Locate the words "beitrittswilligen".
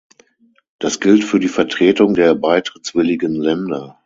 2.33-3.35